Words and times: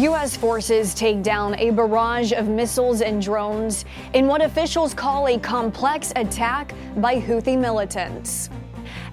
U.S. 0.00 0.34
forces 0.34 0.94
take 0.94 1.22
down 1.22 1.54
a 1.56 1.70
barrage 1.72 2.32
of 2.32 2.48
missiles 2.48 3.02
and 3.02 3.20
drones 3.20 3.84
in 4.14 4.26
what 4.26 4.40
officials 4.40 4.94
call 4.94 5.28
a 5.28 5.38
complex 5.38 6.10
attack 6.16 6.72
by 6.96 7.20
Houthi 7.20 7.58
militants. 7.58 8.48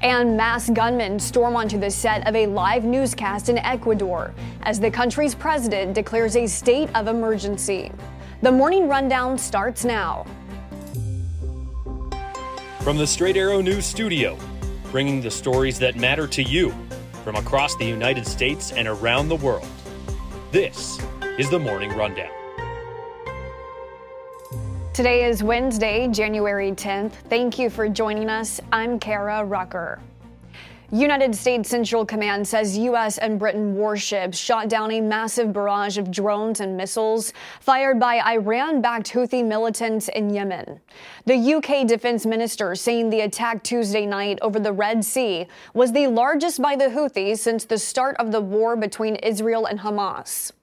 And 0.02 0.38
mass 0.38 0.70
gunmen 0.70 1.20
storm 1.20 1.58
onto 1.58 1.78
the 1.78 1.92
set 1.92 2.26
of 2.26 2.38
a 2.38 2.48
live 2.48 2.86
newscast 2.86 3.50
in 3.50 3.58
Ecuador 3.58 4.34
as 4.62 4.80
the 4.80 4.90
country's 4.90 5.36
president 5.36 5.94
declares 5.94 6.38
a 6.38 6.48
state 6.48 6.90
of 6.96 7.10
emergency. 7.10 7.92
The 8.42 8.52
morning 8.54 8.88
rundown 8.88 9.38
starts 9.38 9.84
now. 9.84 10.26
From 12.80 12.96
the 12.96 13.08
Straight 13.08 13.36
Arrow 13.36 13.60
News 13.60 13.86
Studio, 13.86 14.38
bringing 14.94 15.20
the 15.20 15.32
stories 15.32 15.80
that 15.80 15.98
matter 15.98 16.28
to 16.28 16.42
you 16.42 16.74
from 17.26 17.36
across 17.36 17.76
the 17.76 17.86
United 17.86 18.26
States 18.26 18.72
and 18.72 18.88
around 18.88 19.28
the 19.28 19.36
world. 19.36 19.68
This 20.50 20.98
is 21.38 21.50
the 21.50 21.60
Morning 21.60 21.92
Rundown. 21.92 22.32
Today 24.94 25.26
is 25.26 25.44
Wednesday, 25.44 26.08
January 26.08 26.72
10th. 26.72 27.12
Thank 27.28 27.60
you 27.60 27.70
for 27.70 27.90
joining 27.90 28.30
us. 28.30 28.62
I'm 28.72 28.98
Karah 28.98 29.44
Rucker. 29.44 30.00
United 30.92 31.36
States 31.36 31.70
Central 31.70 32.06
Command 32.06 32.48
says 32.48 32.78
U.S. 32.78 33.18
and 33.18 33.38
Britain 33.38 33.76
warships 33.76 34.38
shot 34.38 34.70
down 34.70 34.90
a 34.90 35.02
massive 35.02 35.52
barrage 35.52 35.98
of 35.98 36.10
drones 36.10 36.62
and 36.62 36.78
missiles 36.78 37.34
fired 37.60 38.00
by 38.00 38.22
Iran 38.22 38.82
backed 38.82 39.12
Houthi 39.12 39.44
militants 39.44 40.08
in 40.08 40.30
Yemen. 40.30 40.80
The 41.26 41.56
UK 41.56 41.86
defense 41.86 42.26
minister 42.26 42.74
saying 42.74 43.10
the 43.10 43.20
attack 43.20 43.64
Tuesday 43.64 44.06
night 44.06 44.40
over 44.42 44.62
the 44.62 44.72
Red 44.72 45.04
Sea 45.04 45.48
was 45.74 45.92
the 45.92 46.08
largest 46.08 46.62
by 46.62 46.78
the 46.78 46.86
Houthis 46.86 47.40
since 47.40 47.66
the 47.66 47.78
start 47.78 48.16
of 48.16 48.32
the 48.32 48.40
war 48.40 48.78
between 48.78 49.18
Israel 49.18 49.66
and 49.66 49.82
Hamas. 49.82 50.54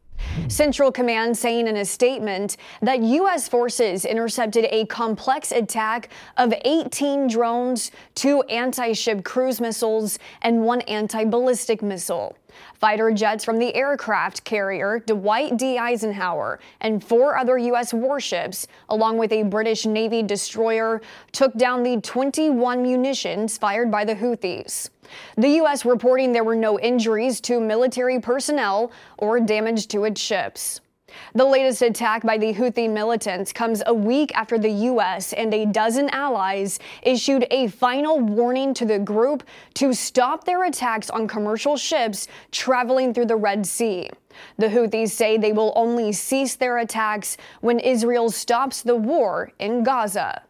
Central 0.49 0.93
Command 0.93 1.37
saying 1.37 1.67
in 1.67 1.77
a 1.77 1.85
statement 1.85 2.57
that 2.83 3.03
U.S. 3.03 3.49
forces 3.49 4.05
intercepted 4.05 4.67
a 4.71 4.87
complex 4.87 5.53
attack 5.53 6.09
of 6.37 6.53
18 6.65 7.29
drones, 7.29 7.91
two 8.15 8.43
anti 8.43 8.93
ship 8.93 9.25
cruise 9.25 9.61
missiles, 9.61 10.19
and 10.43 10.65
one 10.65 10.81
anti 10.83 11.25
ballistic 11.25 11.83
missile. 11.83 12.37
Fighter 12.75 13.11
jets 13.11 13.45
from 13.45 13.59
the 13.59 13.75
aircraft 13.75 14.45
carrier 14.45 15.01
Dwight 15.01 15.57
D. 15.57 15.79
Eisenhower 15.79 16.61
and 16.81 17.03
four 17.03 17.37
other 17.37 17.59
U.S. 17.59 17.93
warships, 17.93 18.67
along 18.89 19.19
with 19.19 19.33
a 19.33 19.43
British 19.43 19.87
Navy 19.87 20.23
destroyer, 20.23 21.01
took 21.33 21.55
down 21.55 21.83
the 21.83 22.01
21 22.01 22.83
munitions 22.83 23.59
fired 23.59 23.91
by 23.91 24.05
the 24.05 24.15
Houthis. 24.15 24.91
The 25.37 25.49
U.S. 25.49 25.85
reporting 25.85 26.33
there 26.33 26.45
were 26.45 26.57
no 26.57 26.79
injuries 26.79 27.41
to 27.43 27.61
military 27.61 28.21
personnel 28.21 28.93
or 29.19 29.41
damage 29.41 29.89
to 29.89 30.05
its 30.05 30.21
ships. 30.21 30.81
The 31.35 31.45
latest 31.45 31.83
attack 31.83 32.23
by 32.23 32.39
the 32.39 32.53
Houthi 32.53 32.91
militants 32.91 33.53
comes 33.53 33.83
a 33.87 33.95
week 33.95 34.33
after 34.35 34.59
the 34.59 34.71
U.S. 34.71 35.33
and 35.33 35.53
a 35.53 35.67
dozen 35.67 36.09
allies 36.11 36.79
issued 37.03 37.47
a 37.51 37.69
final 37.69 38.19
warning 38.19 38.75
to 38.75 38.85
the 38.85 38.99
group 38.99 39.45
to 39.75 39.93
stop 39.93 40.45
their 40.45 40.65
attacks 40.65 41.11
on 41.11 41.29
commercial 41.29 41.77
ships 41.77 42.29
traveling 42.51 43.15
through 43.15 43.27
the 43.27 43.37
Red 43.37 43.67
Sea. 43.67 44.11
The 44.59 44.69
Houthis 44.69 45.11
say 45.11 45.37
they 45.37 45.53
will 45.53 45.73
only 45.77 46.13
cease 46.13 46.57
their 46.57 46.79
attacks 46.79 47.37
when 47.61 47.79
Israel 47.79 48.31
stops 48.31 48.83
the 48.83 48.97
war 48.97 49.53
in 49.59 49.85
Gaza. 49.85 50.43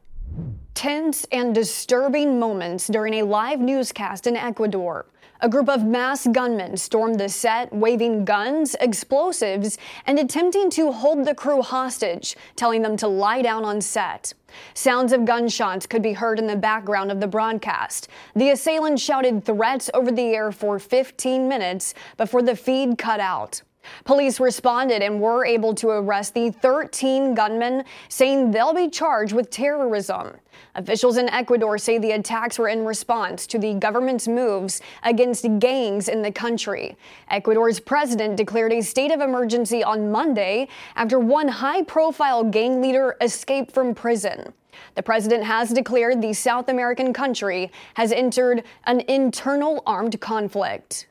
Tense 0.74 1.24
and 1.30 1.54
disturbing 1.54 2.40
moments 2.40 2.88
during 2.88 3.14
a 3.14 3.22
live 3.22 3.60
newscast 3.60 4.26
in 4.26 4.36
Ecuador. 4.36 5.06
A 5.40 5.48
group 5.48 5.68
of 5.68 5.84
masked 5.84 6.32
gunmen 6.32 6.76
stormed 6.76 7.20
the 7.20 7.28
set, 7.28 7.72
waving 7.72 8.24
guns, 8.24 8.74
explosives, 8.80 9.78
and 10.04 10.18
attempting 10.18 10.70
to 10.70 10.90
hold 10.90 11.24
the 11.24 11.34
crew 11.34 11.62
hostage, 11.62 12.36
telling 12.56 12.82
them 12.82 12.96
to 12.96 13.06
lie 13.06 13.40
down 13.40 13.64
on 13.64 13.80
set. 13.80 14.34
Sounds 14.74 15.12
of 15.12 15.24
gunshots 15.24 15.86
could 15.86 16.02
be 16.02 16.12
heard 16.12 16.40
in 16.40 16.48
the 16.48 16.56
background 16.56 17.12
of 17.12 17.20
the 17.20 17.28
broadcast. 17.28 18.08
The 18.34 18.50
assailants 18.50 19.02
shouted 19.02 19.44
threats 19.44 19.90
over 19.94 20.10
the 20.10 20.34
air 20.34 20.50
for 20.50 20.80
15 20.80 21.48
minutes 21.48 21.94
before 22.16 22.42
the 22.42 22.56
feed 22.56 22.98
cut 22.98 23.20
out. 23.20 23.62
Police 24.04 24.40
responded 24.40 25.02
and 25.02 25.20
were 25.20 25.44
able 25.44 25.74
to 25.76 25.88
arrest 25.88 26.34
the 26.34 26.50
13 26.50 27.34
gunmen, 27.34 27.84
saying 28.08 28.50
they'll 28.50 28.74
be 28.74 28.88
charged 28.88 29.32
with 29.32 29.50
terrorism. 29.50 30.32
Officials 30.76 31.16
in 31.16 31.28
Ecuador 31.28 31.78
say 31.78 31.98
the 31.98 32.12
attacks 32.12 32.58
were 32.58 32.68
in 32.68 32.84
response 32.84 33.46
to 33.46 33.58
the 33.58 33.74
government's 33.74 34.26
moves 34.26 34.80
against 35.02 35.46
gangs 35.58 36.08
in 36.08 36.22
the 36.22 36.32
country. 36.32 36.96
Ecuador's 37.30 37.80
president 37.80 38.36
declared 38.36 38.72
a 38.72 38.80
state 38.80 39.12
of 39.12 39.20
emergency 39.20 39.84
on 39.84 40.10
Monday 40.10 40.68
after 40.96 41.18
one 41.18 41.48
high 41.48 41.82
profile 41.82 42.44
gang 42.44 42.80
leader 42.80 43.16
escaped 43.20 43.72
from 43.72 43.94
prison. 43.94 44.52
The 44.94 45.02
president 45.02 45.44
has 45.44 45.70
declared 45.70 46.20
the 46.20 46.32
South 46.32 46.68
American 46.68 47.12
country 47.12 47.70
has 47.94 48.12
entered 48.12 48.64
an 48.84 49.00
internal 49.00 49.82
armed 49.86 50.20
conflict. 50.20 51.06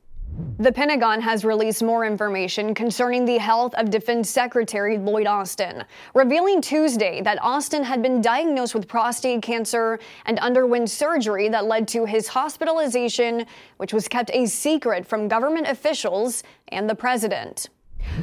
The 0.59 0.71
Pentagon 0.71 1.19
has 1.21 1.43
released 1.43 1.83
more 1.83 2.05
information 2.05 2.73
concerning 2.73 3.25
the 3.25 3.37
health 3.37 3.73
of 3.75 3.89
Defense 3.89 4.29
Secretary 4.29 4.97
Lloyd 4.97 5.27
Austin, 5.27 5.83
revealing 6.13 6.61
Tuesday 6.61 7.21
that 7.21 7.41
Austin 7.41 7.83
had 7.83 8.01
been 8.01 8.21
diagnosed 8.21 8.73
with 8.73 8.87
prostate 8.87 9.41
cancer 9.41 9.99
and 10.25 10.39
underwent 10.39 10.89
surgery 10.89 11.49
that 11.49 11.65
led 11.65 11.87
to 11.89 12.05
his 12.05 12.27
hospitalization, 12.29 13.45
which 13.77 13.93
was 13.93 14.07
kept 14.07 14.31
a 14.33 14.45
secret 14.45 15.05
from 15.05 15.27
government 15.27 15.67
officials 15.67 16.43
and 16.69 16.89
the 16.89 16.95
president. 16.95 17.69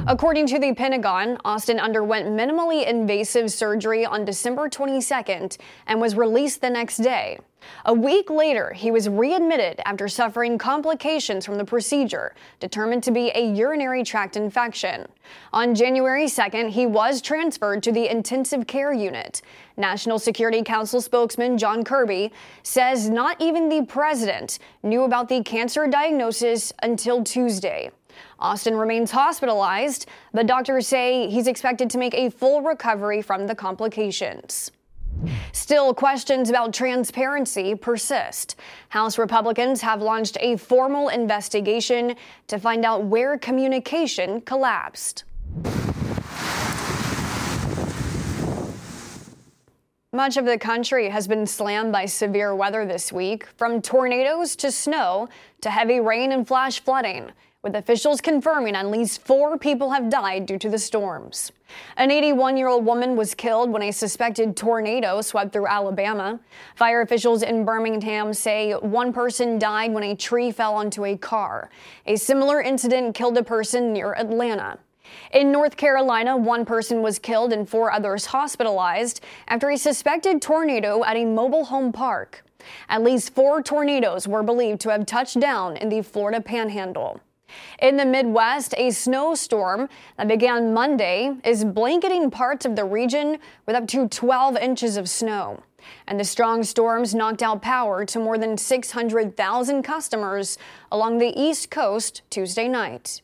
According 0.07 0.47
to 0.47 0.59
the 0.59 0.73
Pentagon, 0.73 1.37
Austin 1.43 1.79
underwent 1.79 2.27
minimally 2.27 2.87
invasive 2.87 3.51
surgery 3.51 4.05
on 4.05 4.25
December 4.25 4.69
22nd 4.69 5.57
and 5.85 5.99
was 5.99 6.15
released 6.15 6.61
the 6.61 6.69
next 6.69 6.97
day. 6.97 7.37
A 7.85 7.93
week 7.93 8.29
later, 8.29 8.73
he 8.73 8.89
was 8.89 9.07
readmitted 9.07 9.81
after 9.85 10.07
suffering 10.07 10.57
complications 10.57 11.45
from 11.45 11.57
the 11.57 11.65
procedure, 11.65 12.33
determined 12.59 13.03
to 13.03 13.11
be 13.11 13.31
a 13.35 13.51
urinary 13.53 14.03
tract 14.03 14.35
infection. 14.35 15.07
On 15.53 15.75
January 15.75 16.25
2nd, 16.25 16.69
he 16.69 16.85
was 16.85 17.21
transferred 17.21 17.83
to 17.83 17.91
the 17.91 18.09
intensive 18.09 18.65
care 18.67 18.93
unit. 18.93 19.41
National 19.77 20.19
Security 20.19 20.63
Council 20.63 21.01
spokesman 21.01 21.57
John 21.57 21.83
Kirby 21.83 22.31
says 22.63 23.09
not 23.09 23.39
even 23.39 23.69
the 23.69 23.85
president 23.85 24.57
knew 24.83 25.03
about 25.03 25.29
the 25.29 25.43
cancer 25.43 25.87
diagnosis 25.87 26.73
until 26.81 27.23
Tuesday. 27.23 27.91
Austin 28.39 28.75
remains 28.75 29.11
hospitalized, 29.11 30.07
but 30.33 30.47
doctors 30.47 30.87
say 30.87 31.29
he's 31.29 31.47
expected 31.47 31.89
to 31.89 31.97
make 31.97 32.13
a 32.13 32.29
full 32.29 32.61
recovery 32.61 33.21
from 33.21 33.47
the 33.47 33.55
complications. 33.55 34.71
Still, 35.51 35.93
questions 35.93 36.49
about 36.49 36.73
transparency 36.73 37.75
persist. 37.75 38.55
House 38.89 39.17
Republicans 39.17 39.81
have 39.81 40.01
launched 40.01 40.37
a 40.39 40.57
formal 40.57 41.09
investigation 41.09 42.15
to 42.47 42.57
find 42.57 42.85
out 42.85 43.03
where 43.03 43.37
communication 43.37 44.41
collapsed. 44.41 45.25
Much 50.13 50.35
of 50.35 50.43
the 50.43 50.57
country 50.57 51.07
has 51.07 51.25
been 51.25 51.47
slammed 51.47 51.93
by 51.93 52.05
severe 52.05 52.53
weather 52.53 52.85
this 52.85 53.13
week, 53.13 53.47
from 53.55 53.81
tornadoes 53.81 54.57
to 54.57 54.69
snow 54.69 55.29
to 55.61 55.69
heavy 55.69 56.01
rain 56.01 56.33
and 56.33 56.45
flash 56.45 56.81
flooding 56.81 57.31
with 57.63 57.77
officials 57.77 58.19
confirming 58.19 58.75
at 58.75 58.87
least 58.87 59.21
four 59.21 59.57
people 59.57 59.91
have 59.91 60.09
died 60.09 60.45
due 60.45 60.57
to 60.57 60.69
the 60.69 60.77
storms. 60.77 61.53
An 61.95 62.11
81 62.11 62.57
year 62.57 62.67
old 62.67 62.85
woman 62.85 63.15
was 63.15 63.33
killed 63.33 63.69
when 63.69 63.83
a 63.83 63.91
suspected 63.91 64.57
tornado 64.57 65.21
swept 65.21 65.53
through 65.53 65.67
Alabama. 65.67 66.41
Fire 66.75 66.99
officials 66.99 67.41
in 67.41 67.63
Birmingham 67.63 68.33
say 68.33 68.73
one 68.73 69.13
person 69.13 69.59
died 69.59 69.93
when 69.93 70.03
a 70.03 70.13
tree 70.13 70.51
fell 70.51 70.75
onto 70.75 71.05
a 71.05 71.15
car. 71.15 71.69
A 72.05 72.17
similar 72.17 72.61
incident 72.61 73.15
killed 73.15 73.37
a 73.37 73.43
person 73.43 73.93
near 73.93 74.13
Atlanta. 74.15 74.77
In 75.33 75.51
North 75.51 75.77
Carolina, 75.77 76.35
one 76.35 76.65
person 76.65 77.01
was 77.01 77.19
killed 77.19 77.53
and 77.53 77.67
four 77.67 77.91
others 77.91 78.27
hospitalized 78.27 79.21
after 79.47 79.69
a 79.69 79.77
suspected 79.77 80.41
tornado 80.41 81.03
at 81.03 81.15
a 81.15 81.25
mobile 81.25 81.65
home 81.65 81.91
park. 81.91 82.43
At 82.89 83.03
least 83.03 83.33
four 83.33 83.63
tornadoes 83.63 84.27
were 84.27 84.43
believed 84.43 84.81
to 84.81 84.89
have 84.89 85.05
touched 85.05 85.39
down 85.39 85.77
in 85.77 85.89
the 85.89 86.01
Florida 86.01 86.41
panhandle. 86.41 87.21
In 87.79 87.97
the 87.97 88.05
Midwest, 88.05 88.73
a 88.77 88.91
snowstorm 88.91 89.89
that 90.17 90.27
began 90.27 90.73
Monday 90.73 91.35
is 91.43 91.65
blanketing 91.65 92.31
parts 92.31 92.65
of 92.65 92.75
the 92.75 92.85
region 92.85 93.39
with 93.65 93.75
up 93.75 93.87
to 93.87 94.07
12 94.07 94.57
inches 94.57 94.97
of 94.97 95.09
snow. 95.09 95.63
And 96.07 96.19
the 96.19 96.23
strong 96.23 96.63
storms 96.63 97.15
knocked 97.15 97.41
out 97.41 97.61
power 97.61 98.05
to 98.05 98.19
more 98.19 98.37
than 98.37 98.57
600,000 98.57 99.83
customers 99.83 100.57
along 100.91 101.17
the 101.17 101.33
East 101.35 101.71
Coast 101.71 102.21
Tuesday 102.29 102.67
night. 102.67 103.21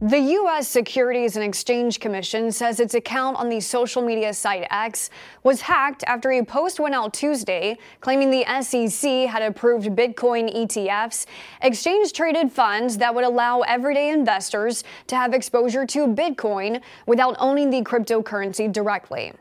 The 0.00 0.18
U.S. 0.18 0.68
Securities 0.68 1.36
and 1.36 1.44
Exchange 1.44 1.98
Commission 1.98 2.52
says 2.52 2.78
its 2.78 2.92
account 2.92 3.38
on 3.38 3.48
the 3.48 3.60
social 3.60 4.02
media 4.02 4.34
site 4.34 4.66
X 4.70 5.08
was 5.42 5.62
hacked 5.62 6.04
after 6.06 6.30
a 6.32 6.44
post 6.44 6.78
went 6.78 6.94
out 6.94 7.14
Tuesday 7.14 7.78
claiming 8.00 8.30
the 8.30 8.44
SEC 8.60 9.26
had 9.26 9.40
approved 9.40 9.86
Bitcoin 9.86 10.54
ETFs, 10.54 11.24
exchange 11.62 12.12
traded 12.12 12.52
funds 12.52 12.98
that 12.98 13.14
would 13.14 13.24
allow 13.24 13.60
everyday 13.60 14.10
investors 14.10 14.84
to 15.06 15.16
have 15.16 15.32
exposure 15.32 15.86
to 15.86 16.06
Bitcoin 16.06 16.82
without 17.06 17.34
owning 17.38 17.70
the 17.70 17.80
cryptocurrency 17.80 18.70
directly. 18.70 19.32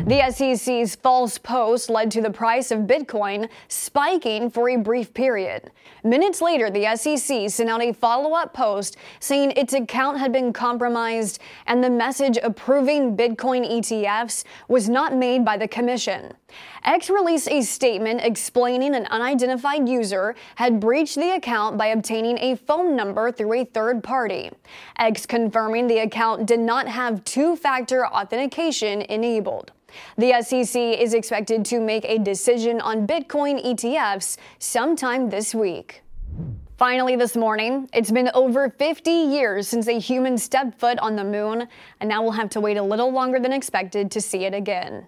The 0.00 0.30
SEC's 0.32 0.96
false 0.96 1.38
post 1.38 1.88
led 1.88 2.10
to 2.10 2.20
the 2.20 2.30
price 2.30 2.72
of 2.72 2.80
Bitcoin 2.80 3.48
spiking 3.68 4.50
for 4.50 4.68
a 4.68 4.76
brief 4.76 5.14
period. 5.14 5.70
Minutes 6.02 6.42
later, 6.42 6.70
the 6.70 6.96
SEC 6.96 7.48
sent 7.48 7.70
out 7.70 7.80
a 7.80 7.92
follow 7.92 8.34
up 8.34 8.52
post 8.52 8.96
saying 9.20 9.52
its 9.52 9.74
account 9.74 10.18
had 10.18 10.32
been 10.32 10.52
compromised 10.52 11.38
and 11.66 11.84
the 11.84 11.90
message 11.90 12.36
approving 12.42 13.16
Bitcoin 13.16 13.70
ETFs 13.70 14.42
was 14.66 14.88
not 14.88 15.14
made 15.14 15.44
by 15.44 15.56
the 15.56 15.68
Commission. 15.68 16.34
X 16.84 17.08
released 17.08 17.48
a 17.48 17.62
statement 17.62 18.22
explaining 18.22 18.96
an 18.96 19.06
unidentified 19.06 19.88
user 19.88 20.34
had 20.56 20.80
breached 20.80 21.14
the 21.14 21.36
account 21.36 21.78
by 21.78 21.86
obtaining 21.86 22.38
a 22.38 22.56
phone 22.56 22.96
number 22.96 23.30
through 23.30 23.52
a 23.52 23.64
third 23.64 24.02
party. 24.02 24.50
X 24.98 25.26
confirming 25.26 25.86
the 25.86 25.98
account 25.98 26.46
did 26.46 26.60
not 26.60 26.88
have 26.88 27.22
two 27.22 27.54
factor 27.54 28.04
authentication 28.04 29.02
enabled. 29.02 29.70
The 30.16 30.42
SEC 30.42 30.80
is 30.80 31.14
expected 31.14 31.64
to 31.66 31.80
make 31.80 32.04
a 32.04 32.18
decision 32.18 32.80
on 32.80 33.06
Bitcoin 33.06 33.64
ETFs 33.64 34.36
sometime 34.58 35.30
this 35.30 35.54
week. 35.54 36.02
Finally, 36.78 37.16
this 37.16 37.36
morning, 37.36 37.88
it's 37.92 38.10
been 38.10 38.30
over 38.34 38.68
50 38.68 39.10
years 39.10 39.68
since 39.68 39.86
a 39.86 39.98
human 39.98 40.36
stepped 40.36 40.80
foot 40.80 40.98
on 40.98 41.14
the 41.14 41.24
moon, 41.24 41.68
and 42.00 42.08
now 42.08 42.22
we'll 42.22 42.32
have 42.32 42.50
to 42.50 42.60
wait 42.60 42.76
a 42.76 42.82
little 42.82 43.12
longer 43.12 43.38
than 43.38 43.52
expected 43.52 44.10
to 44.10 44.20
see 44.20 44.44
it 44.44 44.54
again. 44.54 45.06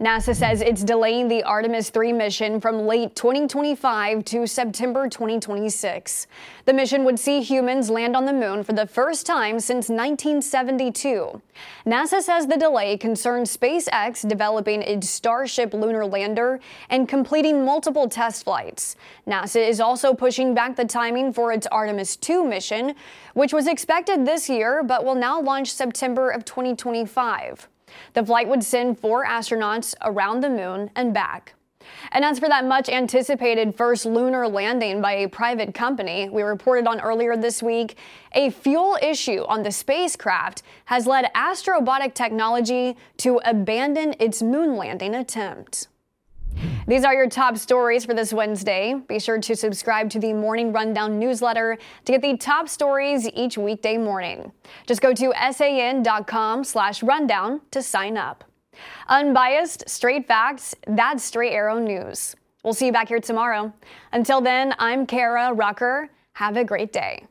NASA 0.00 0.34
says 0.34 0.62
it's 0.62 0.82
delaying 0.82 1.28
the 1.28 1.42
Artemis 1.42 1.90
3 1.90 2.12
mission 2.14 2.60
from 2.60 2.86
late 2.86 3.14
2025 3.14 4.24
to 4.24 4.46
September 4.46 5.08
2026. 5.08 6.26
The 6.64 6.72
mission 6.72 7.04
would 7.04 7.18
see 7.18 7.42
humans 7.42 7.90
land 7.90 8.16
on 8.16 8.24
the 8.24 8.32
moon 8.32 8.64
for 8.64 8.72
the 8.72 8.86
first 8.86 9.26
time 9.26 9.60
since 9.60 9.88
1972. 9.88 11.42
NASA 11.86 12.22
says 12.22 12.46
the 12.46 12.56
delay 12.56 12.96
concerns 12.96 13.54
SpaceX 13.54 14.26
developing 14.26 14.80
its 14.82 15.10
Starship 15.10 15.74
lunar 15.74 16.06
lander 16.06 16.60
and 16.88 17.08
completing 17.08 17.64
multiple 17.64 18.08
test 18.08 18.44
flights. 18.44 18.96
NASA 19.26 19.68
is 19.68 19.80
also 19.80 20.14
pushing 20.14 20.54
back 20.54 20.76
the 20.76 20.84
timing 20.86 21.32
for 21.32 21.52
its 21.52 21.66
Artemis 21.66 22.16
2 22.16 22.44
mission, 22.44 22.94
which 23.34 23.52
was 23.52 23.66
expected 23.66 24.24
this 24.24 24.48
year 24.48 24.82
but 24.82 25.04
will 25.04 25.14
now 25.14 25.40
launch 25.40 25.72
September 25.72 26.30
of 26.30 26.44
2025. 26.44 27.68
The 28.14 28.24
flight 28.24 28.48
would 28.48 28.64
send 28.64 28.98
four 28.98 29.24
astronauts 29.24 29.94
around 30.02 30.40
the 30.40 30.50
moon 30.50 30.90
and 30.94 31.14
back. 31.14 31.54
And 32.12 32.24
as 32.24 32.38
for 32.38 32.48
that 32.48 32.66
much 32.66 32.88
anticipated 32.88 33.74
first 33.74 34.06
lunar 34.06 34.46
landing 34.48 35.00
by 35.00 35.12
a 35.12 35.28
private 35.28 35.74
company 35.74 36.28
we 36.28 36.42
reported 36.42 36.86
on 36.86 37.00
earlier 37.00 37.36
this 37.36 37.62
week, 37.62 37.96
a 38.32 38.50
fuel 38.50 38.98
issue 39.02 39.44
on 39.48 39.62
the 39.62 39.72
spacecraft 39.72 40.62
has 40.86 41.06
led 41.06 41.32
Astrobotic 41.34 42.14
Technology 42.14 42.96
to 43.18 43.40
abandon 43.44 44.14
its 44.18 44.42
moon 44.42 44.76
landing 44.76 45.14
attempt. 45.14 45.88
These 46.86 47.04
are 47.04 47.14
your 47.14 47.28
top 47.28 47.56
stories 47.56 48.04
for 48.04 48.14
this 48.14 48.32
Wednesday. 48.32 48.94
Be 49.08 49.18
sure 49.18 49.38
to 49.40 49.56
subscribe 49.56 50.10
to 50.10 50.18
the 50.18 50.32
Morning 50.32 50.72
Rundown 50.72 51.18
newsletter 51.18 51.78
to 52.04 52.12
get 52.12 52.22
the 52.22 52.36
top 52.36 52.68
stories 52.68 53.28
each 53.34 53.56
weekday 53.56 53.96
morning. 53.96 54.52
Just 54.86 55.00
go 55.00 55.12
to 55.14 55.32
san.com 55.52 56.64
slash 56.64 57.02
rundown 57.02 57.60
to 57.70 57.82
sign 57.82 58.16
up. 58.16 58.44
Unbiased, 59.08 59.88
straight 59.88 60.26
facts, 60.26 60.74
that's 60.86 61.24
Straight 61.24 61.52
Arrow 61.52 61.78
News. 61.78 62.34
We'll 62.64 62.74
see 62.74 62.86
you 62.86 62.92
back 62.92 63.08
here 63.08 63.20
tomorrow. 63.20 63.72
Until 64.12 64.40
then, 64.40 64.74
I'm 64.78 65.06
Karah 65.06 65.56
Rucker. 65.56 66.10
Have 66.34 66.56
a 66.56 66.64
great 66.64 66.92
day. 66.92 67.26